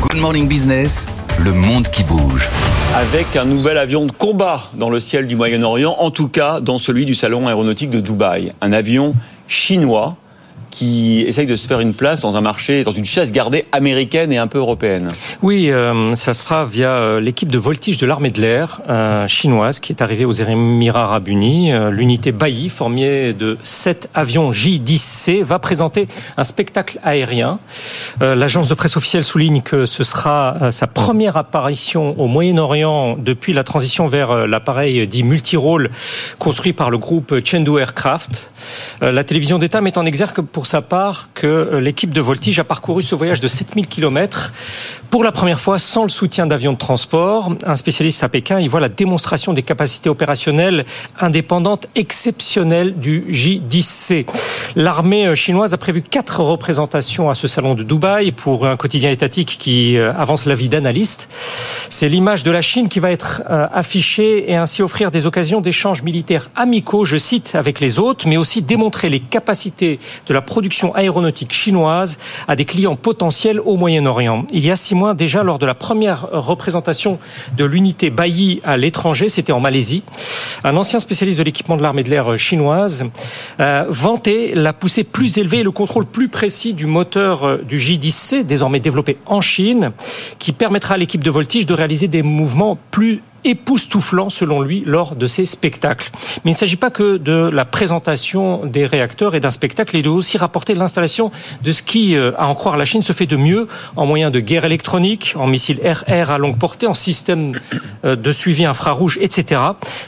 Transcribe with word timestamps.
Good 0.00 0.18
Morning 0.18 0.48
Business, 0.48 1.06
le 1.38 1.52
monde 1.52 1.88
qui 1.88 2.02
bouge. 2.02 2.48
Avec 2.96 3.36
un 3.36 3.44
nouvel 3.44 3.76
avion 3.76 4.06
de 4.06 4.12
combat 4.12 4.62
dans 4.72 4.88
le 4.88 4.98
ciel 4.98 5.26
du 5.26 5.36
Moyen-Orient, 5.36 5.94
en 5.98 6.10
tout 6.10 6.28
cas 6.28 6.60
dans 6.60 6.78
celui 6.78 7.04
du 7.04 7.14
salon 7.14 7.46
aéronautique 7.46 7.90
de 7.90 8.00
Dubaï. 8.00 8.52
Un 8.62 8.72
avion 8.72 9.14
chinois 9.46 10.16
qui 10.70 11.24
essaye 11.26 11.46
de 11.46 11.56
se 11.56 11.66
faire 11.66 11.80
une 11.80 11.94
place 11.94 12.20
dans 12.20 12.36
un 12.36 12.40
marché, 12.40 12.84
dans 12.84 12.90
une 12.90 13.04
chasse 13.04 13.32
gardée 13.32 13.66
américaine 13.72 14.32
et 14.32 14.38
un 14.38 14.46
peu 14.46 14.58
européenne. 14.58 15.08
Oui, 15.42 15.70
euh, 15.70 16.14
ça 16.14 16.34
se 16.34 16.44
fera 16.44 16.64
via 16.64 16.90
euh, 16.90 17.20
l'équipe 17.20 17.50
de 17.50 17.58
voltige 17.58 17.98
de 17.98 18.06
l'armée 18.06 18.30
de 18.30 18.40
l'air 18.40 18.80
euh, 18.88 19.26
chinoise 19.26 19.80
qui 19.80 19.92
est 19.92 20.02
arrivée 20.02 20.24
aux 20.24 20.32
Émirats 20.32 21.04
Arabes 21.04 21.28
Unis. 21.28 21.72
L'unité 21.90 22.32
Bailly, 22.32 22.68
formée 22.68 23.32
de 23.32 23.58
sept 23.62 24.08
avions 24.14 24.52
J-10C, 24.52 25.42
va 25.42 25.58
présenter 25.58 26.08
un 26.36 26.44
spectacle 26.44 26.98
aérien. 27.02 27.58
L'agence 28.20 28.68
de 28.68 28.74
presse 28.74 28.96
officielle 28.96 29.24
souligne 29.24 29.62
que 29.62 29.86
ce 29.86 30.04
sera 30.04 30.70
sa 30.70 30.86
première 30.86 31.36
apparition 31.36 32.18
au 32.20 32.26
Moyen-Orient 32.26 33.16
depuis 33.18 33.52
la 33.52 33.64
transition 33.64 34.06
vers 34.06 34.46
l'appareil 34.46 35.06
dit 35.06 35.22
multirôle 35.22 35.90
construit 36.38 36.72
par 36.72 36.90
le 36.90 36.98
groupe 36.98 37.34
Chengdu 37.44 37.78
Aircraft. 37.78 38.52
La 39.00 39.24
télévision 39.24 39.58
d'État 39.58 39.80
met 39.80 39.96
en 39.98 40.04
exergue 40.04 40.42
pour 40.42 40.59
sa 40.66 40.82
part 40.82 41.28
que 41.34 41.46
euh, 41.46 41.80
l'équipe 41.80 42.12
de 42.12 42.20
voltige 42.20 42.58
a 42.58 42.64
parcouru 42.64 43.02
ce 43.02 43.14
voyage 43.14 43.40
de 43.40 43.48
7000 43.48 43.86
km 43.86 44.52
pour 45.10 45.24
la 45.24 45.32
première 45.32 45.60
fois 45.60 45.78
sans 45.78 46.02
le 46.02 46.08
soutien 46.08 46.46
d'avions 46.46 46.72
de 46.72 46.78
transport. 46.78 47.52
Un 47.66 47.76
spécialiste 47.76 48.22
à 48.22 48.28
Pékin 48.28 48.60
y 48.60 48.68
voit 48.68 48.80
la 48.80 48.88
démonstration 48.88 49.52
des 49.52 49.62
capacités 49.62 50.08
opérationnelles 50.08 50.84
indépendantes 51.18 51.88
exceptionnelles 51.94 52.98
du 52.98 53.24
J-10C. 53.28 54.26
L'armée 54.76 55.26
euh, 55.26 55.34
chinoise 55.34 55.74
a 55.74 55.78
prévu 55.78 56.02
quatre 56.02 56.40
représentations 56.40 57.30
à 57.30 57.34
ce 57.34 57.48
salon 57.48 57.74
de 57.74 57.82
Dubaï 57.82 58.32
pour 58.32 58.66
un 58.66 58.76
quotidien 58.76 59.10
étatique 59.10 59.56
qui 59.58 59.96
euh, 59.96 60.12
avance 60.14 60.46
la 60.46 60.54
vie 60.54 60.68
d'analyste. 60.68 61.28
C'est 61.88 62.08
l'image 62.08 62.42
de 62.44 62.50
la 62.50 62.62
Chine 62.62 62.88
qui 62.88 63.00
va 63.00 63.10
être 63.10 63.42
affichée 63.48 64.50
et 64.50 64.56
ainsi 64.56 64.82
offrir 64.82 65.10
des 65.10 65.26
occasions 65.26 65.60
d'échanges 65.60 66.02
militaires 66.02 66.50
amicaux, 66.54 67.04
je 67.04 67.16
cite, 67.16 67.54
avec 67.54 67.80
les 67.80 67.98
autres, 67.98 68.28
mais 68.28 68.36
aussi 68.36 68.62
démontrer 68.62 69.08
les 69.08 69.20
capacités 69.20 69.98
de 70.26 70.34
la 70.34 70.40
production 70.50 70.92
aéronautique 70.96 71.52
chinoise 71.52 72.18
à 72.48 72.56
des 72.56 72.64
clients 72.64 72.96
potentiels 72.96 73.60
au 73.60 73.76
Moyen-Orient. 73.76 74.46
Il 74.52 74.66
y 74.66 74.72
a 74.72 74.74
six 74.74 74.96
mois 74.96 75.14
déjà, 75.14 75.44
lors 75.44 75.60
de 75.60 75.64
la 75.64 75.74
première 75.74 76.26
représentation 76.32 77.20
de 77.56 77.64
l'unité 77.64 78.10
Bailly 78.10 78.60
à 78.64 78.76
l'étranger, 78.76 79.28
c'était 79.28 79.52
en 79.52 79.60
Malaisie, 79.60 80.02
un 80.64 80.76
ancien 80.76 80.98
spécialiste 80.98 81.38
de 81.38 81.44
l'équipement 81.44 81.76
de 81.76 81.82
l'armée 81.82 82.02
de 82.02 82.10
l'air 82.10 82.36
chinoise 82.36 83.04
euh, 83.60 83.84
vantait 83.88 84.52
la 84.56 84.72
poussée 84.72 85.04
plus 85.04 85.38
élevée 85.38 85.58
et 85.58 85.62
le 85.62 85.70
contrôle 85.70 86.04
plus 86.04 86.28
précis 86.28 86.74
du 86.74 86.86
moteur 86.86 87.44
euh, 87.44 87.58
du 87.58 87.78
J-10C, 87.78 88.42
désormais 88.42 88.80
développé 88.80 89.18
en 89.26 89.40
Chine, 89.40 89.92
qui 90.40 90.50
permettra 90.50 90.94
à 90.94 90.98
l'équipe 90.98 91.22
de 91.22 91.30
voltige 91.30 91.64
de 91.64 91.74
réaliser 91.74 92.08
des 92.08 92.24
mouvements 92.24 92.76
plus 92.90 93.22
époustouflant 93.44 94.30
selon 94.30 94.60
lui 94.60 94.82
lors 94.86 95.16
de 95.16 95.26
ces 95.26 95.46
spectacles. 95.46 96.10
Mais 96.44 96.52
il 96.52 96.54
ne 96.54 96.58
s'agit 96.58 96.76
pas 96.76 96.90
que 96.90 97.16
de 97.16 97.50
la 97.52 97.64
présentation 97.64 98.64
des 98.64 98.86
réacteurs 98.86 99.34
et 99.34 99.40
d'un 99.40 99.50
spectacle, 99.50 99.96
il 99.96 100.02
doit 100.02 100.14
aussi 100.14 100.38
rapporter 100.38 100.74
l'installation 100.74 101.30
de 101.62 101.72
ce 101.72 101.82
qui, 101.82 102.16
euh, 102.16 102.32
à 102.38 102.48
en 102.48 102.54
croire 102.54 102.76
la 102.76 102.84
Chine, 102.84 103.02
se 103.02 103.12
fait 103.12 103.26
de 103.26 103.36
mieux 103.36 103.68
en 103.96 104.06
moyens 104.06 104.32
de 104.32 104.40
guerre 104.40 104.64
électronique, 104.64 105.34
en 105.36 105.46
missiles 105.46 105.80
RR 105.84 106.30
à 106.30 106.38
longue 106.38 106.58
portée, 106.58 106.86
en 106.86 106.94
système 106.94 107.58
euh, 108.04 108.16
de 108.16 108.32
suivi 108.32 108.64
infrarouge, 108.64 109.18
etc. 109.20 109.60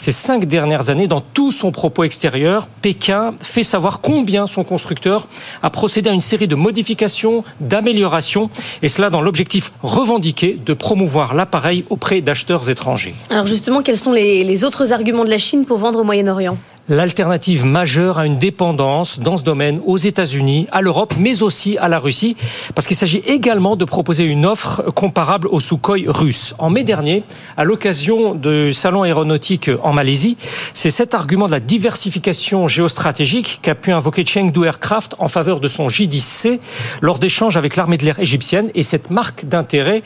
Ces 0.03 0.13
cinq 0.13 0.47
dernières 0.47 0.91
années, 0.91 1.07
dans 1.07 1.21
tout 1.21 1.53
son 1.53 1.73
propos 1.73 2.05
extérieur, 2.05 2.69
Pékin 2.81 3.35
fait 3.41 3.63
savoir 3.63 4.01
combien 4.01 4.47
son 4.47 4.65
constructeur 4.65 5.27
a 5.63 5.71
procédé 5.71 6.11
à 6.11 6.13
une 6.13 6.21
série 6.21 6.49
de 6.49 6.55
modifications, 6.55 7.45
d'améliorations, 7.61 8.51
et 8.83 8.89
cela 8.89 9.11
dans 9.11 9.21
l'objectif 9.21 9.73
revendiqué 9.83 10.59
de 10.65 10.75
promouvoir 10.75 11.35
l'appareil 11.35 11.85
auprès 11.91 12.21
d'acheteurs 12.21 12.69
étrangers. 12.71 13.15
Alors 13.31 13.47
justement, 13.47 13.83
quels 13.83 13.99
sont 13.99 14.13
les, 14.13 14.65
autres 14.65 14.93
arguments 14.93 15.25
de 15.25 15.31
la 15.31 15.39
Chine 15.39 15.65
pour 15.65 15.79
vendre 15.79 16.01
au 16.01 16.05
Moyen-Orient? 16.05 16.57
L'alternative 16.89 17.65
majeure 17.65 18.19
à 18.19 18.27
une 18.27 18.39
dépendance 18.39 19.21
dans 19.21 19.37
ce 19.37 19.45
domaine 19.45 19.81
aux 19.87 19.99
États-Unis, 19.99 20.67
à 20.73 20.81
l'Europe, 20.81 21.15
mais 21.19 21.43
aussi 21.43 21.79
à 21.79 21.89
la 21.89 21.99
Russie, 21.99 22.37
parce 22.75 22.87
qu'il 22.87 22.97
s'agit 22.97 23.23
également 23.27 23.77
de 23.77 23.85
proposer 23.85 24.25
une 24.25 24.47
offre 24.47 24.83
comparable 24.95 25.49
au 25.49 25.61
Sukhoi 25.61 25.99
russe. 26.07 26.55
En 26.59 26.71
mai 26.71 26.85
dernier, 26.85 27.23
à 27.57 27.65
l'occasion 27.65 28.35
du 28.35 28.73
salon 28.75 29.03
aéronautique 29.03 29.71
en 29.83 29.93
Malaisie, 29.93 30.37
c'est 30.75 30.91
cet 30.91 31.15
argument 31.15 31.47
de 31.47 31.53
la 31.53 31.61
diversification 31.61 32.67
géostratégique 32.69 33.61
qu'a 33.63 33.75
pu 33.75 33.93
invoquer 33.93 34.25
Chengdu 34.27 34.65
Aircraft 34.65 35.15
en 35.19 35.29
faveur 35.29 35.61
de 35.61 35.69
son 35.69 35.89
J-10C 35.89 36.59
lors 37.01 37.19
d'échanges 37.19 37.57
avec 37.57 37.77
l'armée 37.77 37.97
de 37.97 38.05
l'air 38.05 38.19
égyptienne, 38.19 38.71
et 38.75 38.83
cette 38.83 39.11
marque 39.11 39.45
d'intérêt 39.45 40.03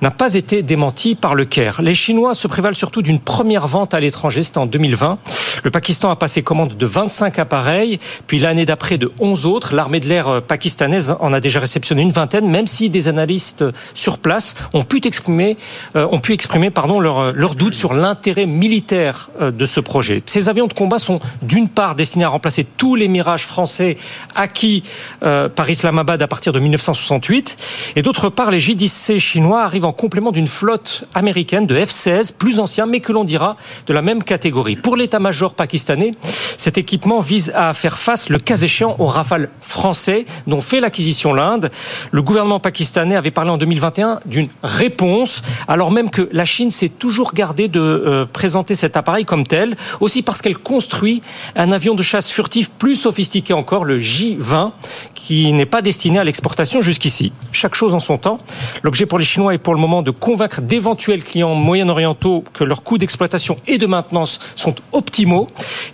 n'a 0.00 0.10
pas 0.10 0.34
été 0.34 0.62
démentie 0.62 1.14
par 1.14 1.34
le 1.34 1.44
Caire. 1.44 1.82
Les 1.82 1.94
Chinois 1.94 2.34
se 2.34 2.46
prévalent 2.46 2.74
surtout 2.74 3.02
d'une 3.02 3.18
première 3.18 3.66
vente 3.66 3.94
à 3.94 4.00
l'étranger, 4.00 4.42
c'était 4.42 4.58
en 4.58 4.66
2020. 4.66 5.18
Le 5.64 5.70
Pakistan 5.70 6.10
a 6.10 6.16
passé 6.20 6.42
commande 6.42 6.76
de 6.76 6.86
25 6.86 7.38
appareils, 7.40 7.98
puis 8.28 8.38
l'année 8.38 8.66
d'après 8.66 8.98
de 8.98 9.10
11 9.18 9.46
autres. 9.46 9.74
L'armée 9.74 9.98
de 9.98 10.06
l'air 10.06 10.28
euh, 10.28 10.40
pakistanaise 10.40 11.16
en 11.18 11.32
a 11.32 11.40
déjà 11.40 11.58
réceptionné 11.58 12.02
une 12.02 12.12
vingtaine, 12.12 12.48
même 12.48 12.66
si 12.66 12.90
des 12.90 13.08
analystes 13.08 13.64
sur 13.94 14.18
place 14.18 14.54
ont 14.74 14.84
pu 14.84 15.00
exprimer, 15.04 15.56
euh, 15.96 16.06
ont 16.12 16.20
pu 16.20 16.34
exprimer 16.34 16.70
pardon, 16.70 17.00
leur, 17.00 17.32
leur 17.32 17.54
doute 17.54 17.74
sur 17.74 17.94
l'intérêt 17.94 18.44
militaire 18.44 19.30
euh, 19.40 19.50
de 19.50 19.64
ce 19.64 19.80
projet. 19.80 20.22
Ces 20.26 20.50
avions 20.50 20.66
de 20.66 20.74
combat 20.74 20.98
sont 20.98 21.20
d'une 21.40 21.68
part 21.68 21.94
destinés 21.94 22.24
à 22.24 22.28
remplacer 22.28 22.66
tous 22.76 22.94
les 22.94 23.08
mirages 23.08 23.46
français 23.46 23.96
acquis 24.34 24.82
par 25.20 25.70
Islamabad 25.70 26.20
à 26.20 26.28
partir 26.28 26.52
de 26.52 26.60
1968, 26.60 27.56
et 27.96 28.02
d'autre 28.02 28.28
part, 28.28 28.50
les 28.50 28.60
J-10C 28.60 29.18
chinois 29.18 29.62
arrivent 29.62 29.86
en 29.86 29.92
complément 29.92 30.32
d'une 30.32 30.46
flotte 30.46 31.04
américaine 31.14 31.66
de 31.66 31.74
F-16, 31.74 32.34
plus 32.34 32.60
ancien, 32.60 32.84
mais 32.84 33.00
que 33.00 33.12
l'on 33.12 33.24
dira 33.24 33.56
de 33.86 33.94
la 33.94 34.02
même 34.02 34.22
catégorie. 34.22 34.76
Pour 34.76 34.96
l'état-major 34.96 35.54
pakistanais, 35.54 36.09
cet 36.56 36.78
équipement 36.78 37.20
vise 37.20 37.52
à 37.54 37.74
faire 37.74 37.98
face, 37.98 38.28
le 38.28 38.38
cas 38.38 38.56
échéant, 38.56 38.96
aux 38.98 39.06
rafales 39.06 39.48
français 39.60 40.26
dont 40.46 40.60
fait 40.60 40.80
l'acquisition 40.80 41.32
l'Inde. 41.32 41.70
Le 42.10 42.22
gouvernement 42.22 42.60
pakistanais 42.60 43.16
avait 43.16 43.30
parlé 43.30 43.50
en 43.50 43.56
2021 43.56 44.20
d'une 44.26 44.48
réponse, 44.62 45.42
alors 45.68 45.90
même 45.90 46.10
que 46.10 46.28
la 46.32 46.44
Chine 46.44 46.70
s'est 46.70 46.88
toujours 46.88 47.32
gardée 47.32 47.68
de 47.68 47.80
euh, 47.80 48.26
présenter 48.26 48.74
cet 48.74 48.96
appareil 48.96 49.24
comme 49.24 49.46
tel, 49.46 49.76
aussi 50.00 50.22
parce 50.22 50.42
qu'elle 50.42 50.58
construit 50.58 51.22
un 51.56 51.72
avion 51.72 51.94
de 51.94 52.02
chasse 52.02 52.30
furtif 52.30 52.70
plus 52.70 52.96
sophistiqué 52.96 53.52
encore, 53.52 53.84
le 53.84 53.98
J-20, 53.98 54.72
qui 55.14 55.52
n'est 55.52 55.66
pas 55.66 55.82
destiné 55.82 56.18
à 56.18 56.24
l'exportation 56.24 56.82
jusqu'ici. 56.82 57.32
Chaque 57.52 57.74
chose 57.74 57.94
en 57.94 58.00
son 58.00 58.18
temps. 58.18 58.38
L'objet 58.82 59.06
pour 59.06 59.18
les 59.18 59.24
Chinois 59.24 59.54
est 59.54 59.58
pour 59.58 59.74
le 59.74 59.80
moment 59.80 60.02
de 60.02 60.10
convaincre 60.10 60.60
d'éventuels 60.60 61.22
clients 61.22 61.54
moyen-orientaux 61.54 62.44
que 62.52 62.64
leurs 62.64 62.82
coûts 62.82 62.98
d'exploitation 62.98 63.56
et 63.66 63.78
de 63.78 63.86
maintenance 63.86 64.40
sont 64.56 64.74
optimaux. 64.92 65.48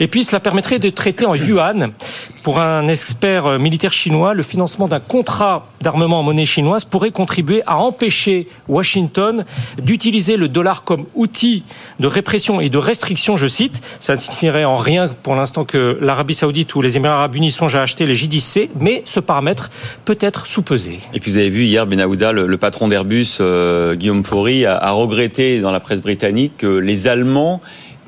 Puis 0.07 0.25
cela 0.25 0.41
permettrait 0.41 0.79
de 0.79 0.91
traiter 0.91 1.27
en 1.27 1.35
yuan. 1.35 1.93
Pour 2.43 2.61
un 2.61 2.87
expert 2.87 3.47
euh, 3.47 3.59
militaire 3.59 3.93
chinois, 3.93 4.33
le 4.33 4.45
financement 4.45 4.87
d'un 4.87 5.01
contrat 5.01 5.67
d'armement 5.81 6.21
en 6.21 6.23
monnaie 6.23 6.47
chinoise 6.47 6.85
pourrait 6.85 7.11
contribuer 7.11 7.63
à 7.67 7.79
empêcher 7.79 8.47
Washington 8.69 9.45
d'utiliser 9.83 10.37
le 10.37 10.47
dollar 10.47 10.85
comme 10.85 11.07
outil 11.17 11.65
de 11.99 12.07
répression 12.07 12.61
et 12.61 12.69
de 12.69 12.79
restriction, 12.79 13.37
je 13.37 13.49
cite. 13.49 13.83
Ça 13.99 14.13
ne 14.13 14.19
signifierait 14.19 14.65
en 14.65 14.77
rien 14.77 15.09
pour 15.25 15.35
l'instant 15.35 15.65
que 15.65 15.99
l'Arabie 16.01 16.35
saoudite 16.35 16.73
ou 16.77 16.83
les 16.83 16.97
Émirats 16.97 17.15
arabes 17.15 17.35
unis 17.35 17.51
songent 17.51 17.75
à 17.75 17.83
acheter 17.83 18.07
les 18.07 18.15
J-10C, 18.15 18.69
mais 18.79 19.03
ce 19.07 19.19
paramètre 19.19 19.71
peut 20.05 20.19
être 20.21 20.47
sous-pesé. 20.47 21.01
Et 21.15 21.21
puis 21.21 21.33
vous 21.33 21.39
avez 21.39 21.51
vu 21.51 21.65
hier, 21.65 21.85
Benahouda, 21.85 22.31
le, 22.31 22.57
patron 22.59 22.87
d'Airbus, 22.87 23.39
euh, 23.41 23.97
Guillaume 23.97 24.25
Faury, 24.25 24.67
a 24.67 24.91
regretté 24.93 25.61
dans 25.61 25.73
la 25.73 25.81
presse 25.81 26.01
britannique 26.01 26.59
que 26.59 26.67
les 26.67 27.09
Allemands 27.09 27.61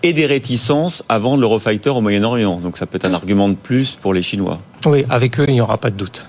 et 0.03 0.12
des 0.12 0.26
réticences 0.26 1.03
à 1.09 1.19
vendre 1.19 1.41
l'Eurofighter 1.41 1.91
au 1.91 2.00
Moyen-Orient. 2.00 2.60
Donc 2.60 2.76
ça 2.76 2.86
peut 2.86 2.97
être 2.97 3.04
un 3.04 3.14
argument 3.14 3.48
de 3.48 3.54
plus 3.54 3.94
pour 3.94 4.14
les 4.14 4.22
Chinois. 4.22 4.59
Oui, 4.86 5.04
avec 5.10 5.41
eux, 5.41 5.47
il 5.48 5.54
n'y 5.54 5.60
aura 5.60 5.78
pas 5.78 5.91
de 5.91 5.97
doute. 5.97 6.28